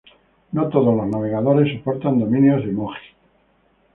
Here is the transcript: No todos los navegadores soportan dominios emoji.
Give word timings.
No 0.51 0.67
todos 0.69 0.95
los 0.97 1.05
navegadores 1.05 1.71
soportan 1.77 2.17
dominios 2.19 2.63
emoji. 2.63 3.05